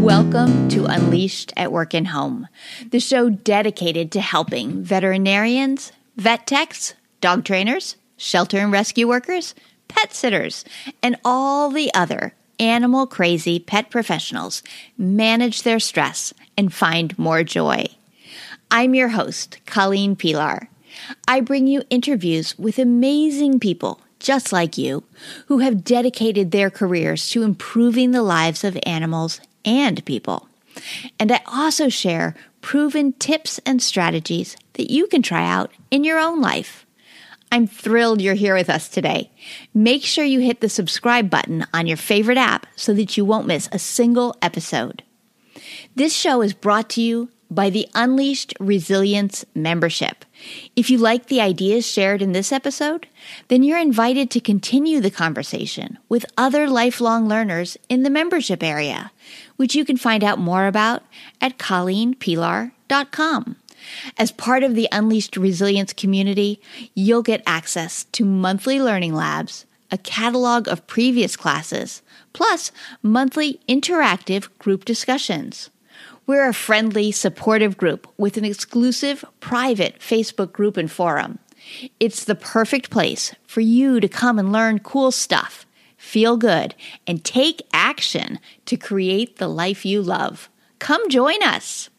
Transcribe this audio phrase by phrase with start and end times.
[0.00, 2.48] Welcome to Unleashed at Work and Home,
[2.90, 9.54] the show dedicated to helping veterinarians, vet techs, dog trainers, shelter and rescue workers,
[9.88, 10.64] pet sitters,
[11.02, 14.62] and all the other animal crazy pet professionals
[14.96, 17.84] manage their stress and find more joy.
[18.70, 20.68] I'm your host, Colleen Pelar.
[21.28, 25.04] I bring you interviews with amazing people just like you
[25.48, 30.48] who have dedicated their careers to improving the lives of animals and people.
[31.18, 36.18] And I also share proven tips and strategies that you can try out in your
[36.18, 36.86] own life.
[37.52, 39.30] I'm thrilled you're here with us today.
[39.74, 43.48] Make sure you hit the subscribe button on your favorite app so that you won't
[43.48, 45.02] miss a single episode.
[45.96, 50.24] This show is brought to you by the Unleashed Resilience membership.
[50.76, 53.08] If you like the ideas shared in this episode,
[53.48, 59.10] then you're invited to continue the conversation with other lifelong learners in the membership area,
[59.56, 61.02] which you can find out more about
[61.40, 63.56] at ColleenPelar.com.
[64.16, 66.60] As part of the Unleashed Resilience community,
[66.94, 72.70] you'll get access to monthly learning labs, a catalog of previous classes, plus
[73.02, 75.70] monthly interactive group discussions.
[76.30, 81.40] We're a friendly, supportive group with an exclusive private Facebook group and forum.
[81.98, 87.24] It's the perfect place for you to come and learn cool stuff, feel good, and
[87.24, 90.48] take action to create the life you love.
[90.78, 91.90] Come join us.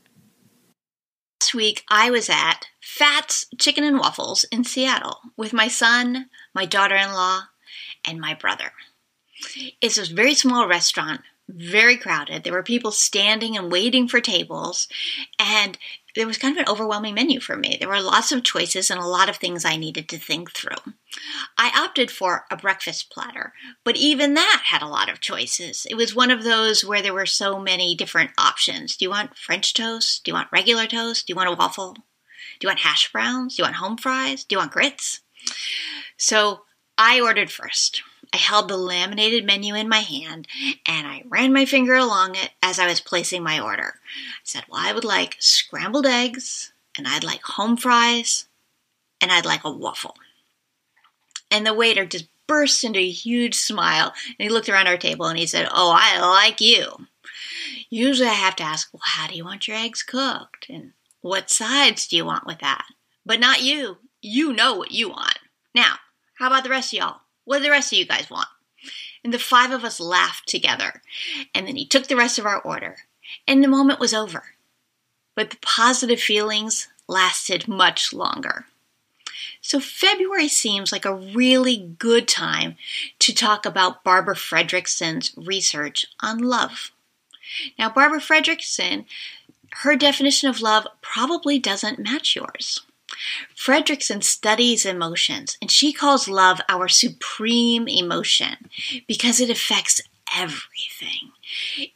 [1.41, 6.65] Last week, I was at Fats Chicken and Waffles in Seattle with my son, my
[6.65, 7.41] daughter in law,
[8.07, 8.71] and my brother.
[9.81, 11.19] It's a very small restaurant
[11.55, 12.43] very crowded.
[12.43, 14.87] There were people standing and waiting for tables,
[15.39, 15.77] and
[16.15, 17.77] there was kind of an overwhelming menu for me.
[17.79, 20.93] There were lots of choices and a lot of things I needed to think through.
[21.57, 25.87] I opted for a breakfast platter, but even that had a lot of choices.
[25.89, 28.97] It was one of those where there were so many different options.
[28.97, 30.23] Do you want French toast?
[30.23, 31.27] Do you want regular toast?
[31.27, 31.93] Do you want a waffle?
[31.93, 32.01] Do
[32.65, 33.55] you want hash browns?
[33.55, 34.43] Do you want home fries?
[34.43, 35.21] Do you want grits?
[36.17, 36.63] So
[36.97, 38.03] I ordered first.
[38.33, 40.47] I held the laminated menu in my hand
[40.87, 43.95] and I ran my finger along it as I was placing my order.
[43.95, 48.45] I said, Well, I would like scrambled eggs, and I'd like home fries,
[49.19, 50.15] and I'd like a waffle.
[51.49, 55.25] And the waiter just burst into a huge smile and he looked around our table
[55.25, 57.07] and he said, Oh, I like you.
[57.89, 60.67] Usually I have to ask, Well, how do you want your eggs cooked?
[60.69, 62.85] And what sides do you want with that?
[63.25, 63.97] But not you.
[64.21, 65.39] You know what you want.
[65.75, 65.95] Now,
[66.35, 67.21] how about the rest of y'all?
[67.45, 68.47] What do the rest of you guys want?
[69.23, 71.01] And the five of us laughed together.
[71.53, 72.97] And then he took the rest of our order.
[73.47, 74.43] And the moment was over.
[75.35, 78.65] But the positive feelings lasted much longer.
[79.61, 82.77] So, February seems like a really good time
[83.19, 86.91] to talk about Barbara Fredrickson's research on love.
[87.77, 89.05] Now, Barbara Fredrickson,
[89.71, 92.81] her definition of love probably doesn't match yours.
[93.55, 98.57] Fredrickson studies emotions, and she calls love our supreme emotion
[99.07, 100.01] because it affects
[100.35, 101.31] everything.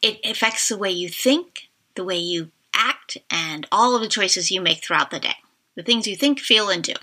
[0.01, 4.51] It affects the way you think, the way you act, and all of the choices
[4.51, 5.37] you make throughout the day.
[5.75, 6.93] The things you think, feel, and do.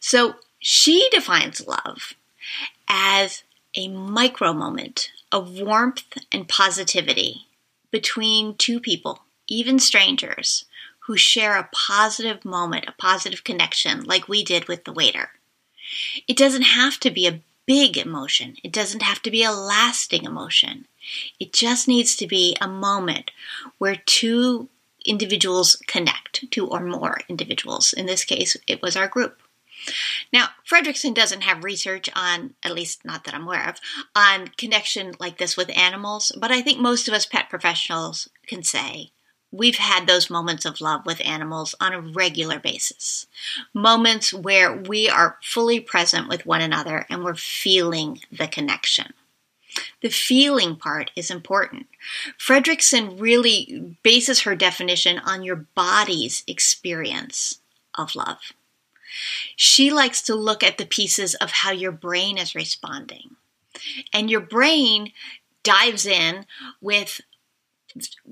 [0.00, 2.14] So she defines love
[2.88, 3.42] as
[3.74, 7.46] a micro moment of warmth and positivity
[7.90, 10.64] between two people, even strangers,
[11.06, 15.30] who share a positive moment, a positive connection, like we did with the waiter.
[16.26, 20.24] It doesn't have to be a big emotion, it doesn't have to be a lasting
[20.24, 20.86] emotion.
[21.38, 23.30] It just needs to be a moment
[23.78, 24.68] where two
[25.04, 27.92] individuals connect, two or more individuals.
[27.92, 29.40] In this case, it was our group.
[30.32, 33.76] Now, Fredrickson doesn't have research on, at least not that I'm aware of,
[34.16, 38.62] on connection like this with animals, but I think most of us pet professionals can
[38.62, 39.10] say
[39.54, 43.26] we've had those moments of love with animals on a regular basis.
[43.72, 49.14] Moments where we are fully present with one another and we're feeling the connection.
[50.02, 51.86] The feeling part is important.
[52.38, 57.60] Fredrickson really bases her definition on your body's experience
[57.96, 58.52] of love.
[59.56, 63.36] She likes to look at the pieces of how your brain is responding.
[64.12, 65.12] And your brain
[65.62, 66.46] dives in
[66.80, 67.20] with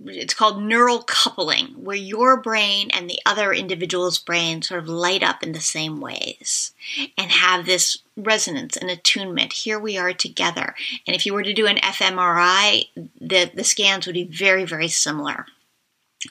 [0.06, 5.23] it's called neural coupling, where your brain and the other individual's brain sort of light
[5.23, 6.73] up in the same ways
[7.17, 9.53] and have this resonance and attunement.
[9.53, 10.75] Here we are together.
[11.06, 12.88] And if you were to do an fMRI,
[13.20, 15.47] the, the scans would be very, very similar.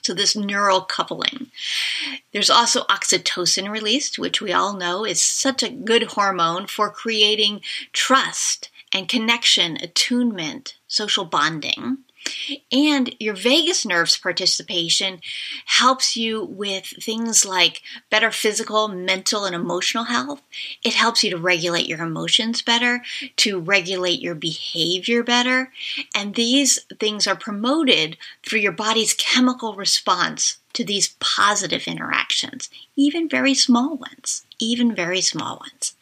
[0.04, 1.52] So, this neural coupling.
[2.32, 7.62] There's also oxytocin released, which we all know is such a good hormone for creating
[7.92, 12.00] trust and connection, attunement, social bonding.
[12.72, 15.22] And your vagus nerve's participation
[15.66, 20.42] helps you with things like better physical, mental, and emotional health.
[20.84, 23.04] It helps you to regulate your emotions better,
[23.38, 25.72] to regulate your behavior better.
[26.16, 33.28] And these things are promoted through your body's chemical response to these positive interactions, even
[33.28, 35.96] very small ones, even very small ones.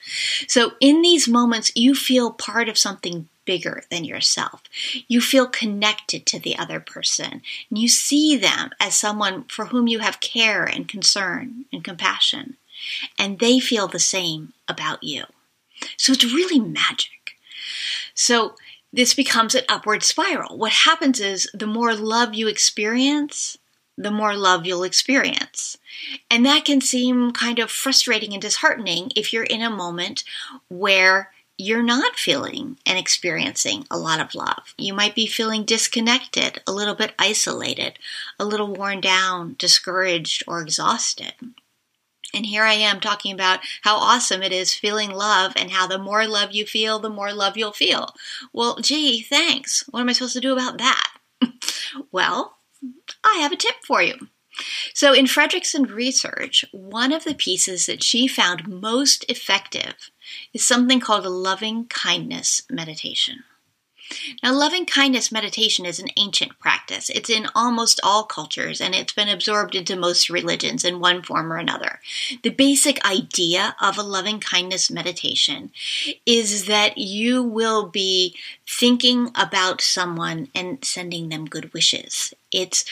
[0.47, 4.61] So in these moments, you feel part of something bigger than yourself.
[5.07, 7.41] You feel connected to the other person.
[7.71, 12.57] And you see them as someone for whom you have care and concern and compassion.
[13.17, 15.23] And they feel the same about you.
[15.97, 17.31] So it's really magic.
[18.13, 18.53] So
[18.93, 20.55] this becomes an upward spiral.
[20.55, 23.57] What happens is the more love you experience,
[23.97, 25.75] the more love you'll experience.
[26.29, 30.23] And that can seem kind of frustrating and disheartening if you're in a moment
[30.67, 34.73] where you're not feeling and experiencing a lot of love.
[34.77, 37.99] You might be feeling disconnected, a little bit isolated,
[38.39, 41.33] a little worn down, discouraged, or exhausted.
[42.33, 45.97] And here I am talking about how awesome it is feeling love and how the
[45.97, 48.15] more love you feel, the more love you'll feel.
[48.53, 49.83] Well, gee, thanks.
[49.89, 51.11] What am I supposed to do about that?
[52.11, 52.55] well,
[53.21, 54.29] I have a tip for you.
[54.93, 60.11] So, in Fredrickson's research, one of the pieces that she found most effective
[60.53, 63.43] is something called a loving kindness meditation.
[64.41, 67.09] Now, loving kindness meditation is an ancient practice.
[67.09, 71.53] It's in almost all cultures and it's been absorbed into most religions in one form
[71.53, 71.99] or another.
[72.41, 75.71] The basic idea of a loving kindness meditation
[76.25, 78.35] is that you will be
[78.67, 82.33] thinking about someone and sending them good wishes.
[82.51, 82.85] It's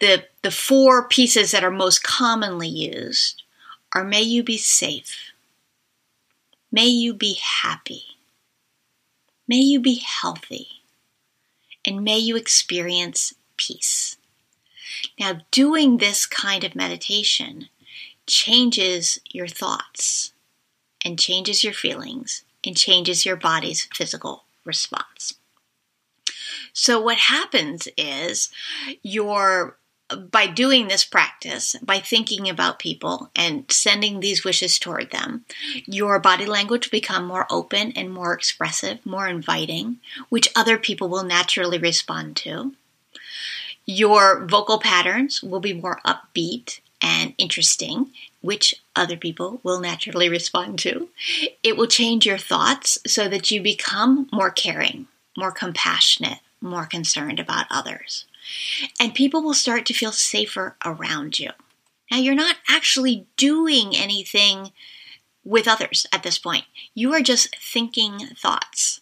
[0.00, 3.42] the, the four pieces that are most commonly used
[3.94, 5.32] are may you be safe,
[6.76, 8.02] May you be happy.
[9.48, 10.68] May you be healthy.
[11.86, 14.18] And may you experience peace.
[15.18, 17.70] Now, doing this kind of meditation
[18.26, 20.34] changes your thoughts
[21.02, 25.34] and changes your feelings and changes your body's physical response.
[26.74, 28.50] So, what happens is
[29.02, 29.78] your
[30.30, 35.44] by doing this practice, by thinking about people and sending these wishes toward them,
[35.84, 39.98] your body language will become more open and more expressive, more inviting,
[40.28, 42.74] which other people will naturally respond to.
[43.84, 48.10] Your vocal patterns will be more upbeat and interesting,
[48.40, 51.08] which other people will naturally respond to.
[51.64, 57.40] It will change your thoughts so that you become more caring, more compassionate, more concerned
[57.40, 58.24] about others
[59.00, 61.50] and people will start to feel safer around you.
[62.10, 64.72] Now, you're not actually doing anything
[65.44, 66.64] with others at this point.
[66.94, 69.00] You are just thinking thoughts.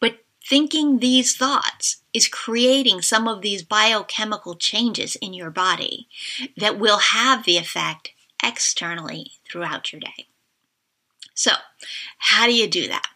[0.00, 6.08] But thinking these thoughts is creating some of these biochemical changes in your body
[6.56, 8.12] that will have the effect
[8.42, 10.26] externally throughout your day.
[11.34, 11.52] So,
[12.18, 13.08] how do you do that?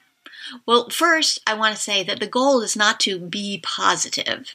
[0.64, 4.55] Well, first, I want to say that the goal is not to be positive.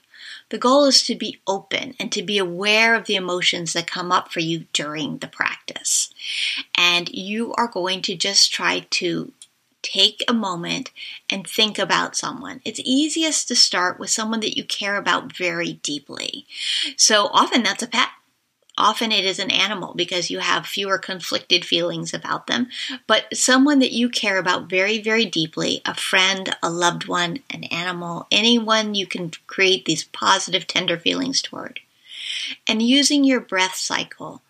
[0.50, 4.12] The goal is to be open and to be aware of the emotions that come
[4.12, 6.14] up for you during the practice.
[6.78, 9.32] And you are going to just try to
[9.82, 10.92] take a moment
[11.30, 12.62] and think about someone.
[12.64, 16.46] It's easiest to start with someone that you care about very deeply.
[16.98, 18.10] So often that's a pet.
[18.78, 22.68] Often it is an animal because you have fewer conflicted feelings about them,
[23.06, 27.66] but someone that you care about very, very deeply a friend, a loved one, an
[27.66, 31.82] animal, anyone you can create these positive, tender feelings toward.
[32.66, 34.42] And using your breath cycle,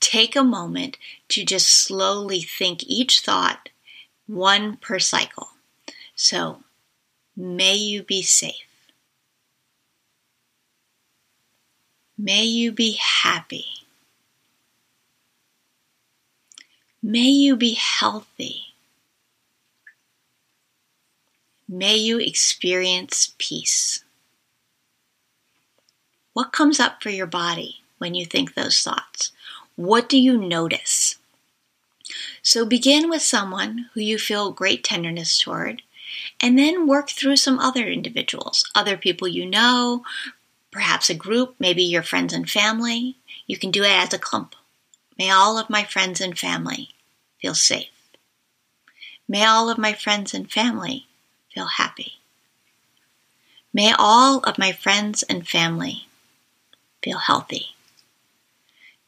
[0.00, 0.96] take a moment
[1.28, 3.68] to just slowly think each thought,
[4.26, 5.50] one per cycle.
[6.14, 6.62] So,
[7.36, 8.65] may you be safe.
[12.18, 13.66] May you be happy.
[17.02, 18.74] May you be healthy.
[21.68, 24.02] May you experience peace.
[26.32, 29.32] What comes up for your body when you think those thoughts?
[29.74, 31.16] What do you notice?
[32.42, 35.82] So begin with someone who you feel great tenderness toward,
[36.40, 40.04] and then work through some other individuals, other people you know,
[40.76, 43.16] perhaps a group, maybe your friends and family.
[43.46, 44.54] You can do it as a clump.
[45.18, 46.90] May all of my friends and family
[47.40, 47.88] feel safe.
[49.26, 51.06] May all of my friends and family
[51.54, 52.18] feel happy.
[53.72, 56.08] May all of my friends and family
[57.02, 57.68] feel healthy.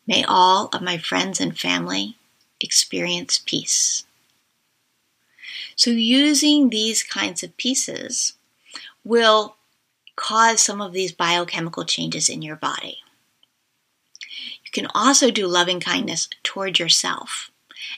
[0.07, 2.17] May all of my friends and family
[2.63, 4.07] experience peace.
[5.77, 8.33] So, using these kinds of pieces
[9.05, 9.58] will
[10.19, 12.99] cause some of these biochemical changes in your body.
[14.65, 17.51] You can also do loving kindness toward yourself.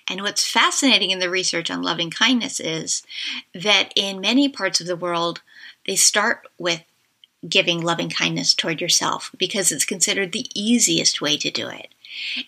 [0.07, 3.03] And what's fascinating in the research on loving kindness is
[3.55, 5.41] that in many parts of the world,
[5.87, 6.83] they start with
[7.49, 11.89] giving loving kindness toward yourself because it's considered the easiest way to do it.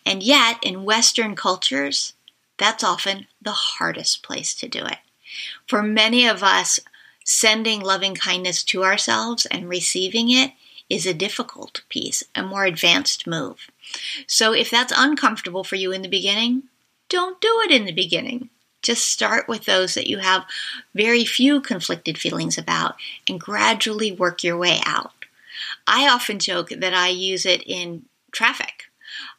[0.04, 2.12] And yet, in Western cultures,
[2.58, 4.98] that's often the hardest place to do it.
[5.66, 6.78] For many of us,
[7.24, 10.52] sending loving kindness to ourselves and receiving it
[10.88, 13.70] is a difficult piece, a more advanced move.
[14.26, 16.64] So if that's uncomfortable for you in the beginning,
[17.08, 18.50] don't do it in the beginning.
[18.82, 20.44] Just start with those that you have
[20.94, 22.96] very few conflicted feelings about
[23.28, 25.12] and gradually work your way out.
[25.86, 28.84] I often joke that I use it in traffic.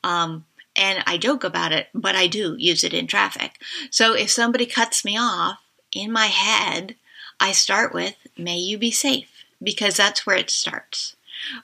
[0.04, 3.60] Um, and I joke about it, but I do use it in traffic.
[3.92, 5.60] So if somebody cuts me off,
[5.92, 6.96] in my head,
[7.40, 11.16] I start with, may you be safe, because that's where it starts.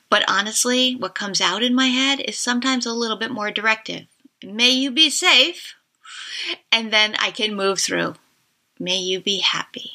[0.10, 4.08] But honestly, what comes out in my head is sometimes a little bit more directive.
[4.44, 5.76] May you be safe.
[6.72, 8.16] And then I can move through.
[8.80, 9.92] May you be happy.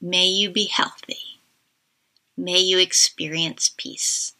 [0.00, 1.38] May you be healthy.
[2.36, 4.34] May you experience peace.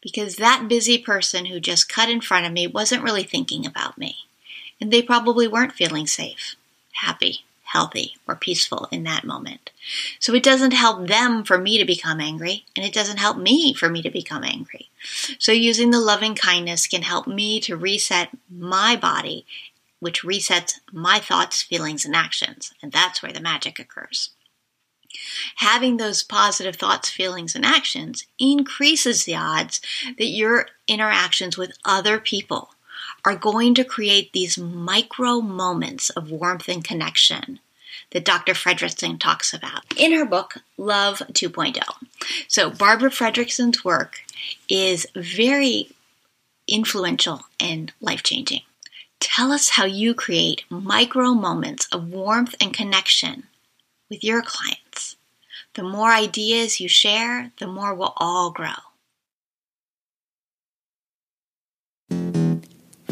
[0.00, 3.98] Because that busy person who just cut in front of me wasn't really thinking about
[3.98, 4.16] me.
[4.80, 6.56] And they probably weren't feeling safe,
[6.92, 9.70] happy, healthy, or peaceful in that moment.
[10.18, 13.74] So it doesn't help them for me to become angry, and it doesn't help me
[13.74, 14.90] for me to become angry.
[15.38, 19.46] So using the loving kindness can help me to reset my body,
[20.00, 22.74] which resets my thoughts, feelings, and actions.
[22.82, 24.30] And that's where the magic occurs.
[25.56, 29.80] Having those positive thoughts, feelings, and actions increases the odds
[30.18, 32.70] that your interactions with other people
[33.24, 37.60] are going to create these micro moments of warmth and connection
[38.10, 38.52] that Dr.
[38.52, 41.80] Fredrickson talks about in her book, Love 2.0.
[42.48, 44.20] So, Barbara Fredrickson's work
[44.68, 45.90] is very
[46.66, 48.62] influential and life changing.
[49.20, 53.44] Tell us how you create micro moments of warmth and connection
[54.08, 55.16] with your clients.
[55.74, 58.89] The more ideas you share, the more we'll all grow.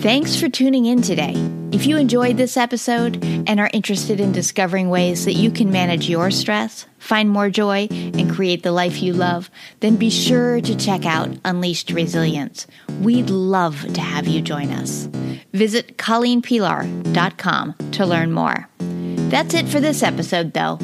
[0.00, 1.34] Thanks for tuning in today.
[1.72, 6.08] If you enjoyed this episode and are interested in discovering ways that you can manage
[6.08, 9.50] your stress, find more joy, and create the life you love,
[9.80, 12.68] then be sure to check out Unleashed Resilience.
[13.00, 15.08] We'd love to have you join us.
[15.52, 18.68] Visit ColleenPelar.com to learn more.
[18.78, 20.78] That's it for this episode, though.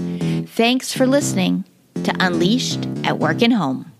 [0.48, 1.64] Thanks for listening
[2.02, 3.93] to Unleashed at Work and Home.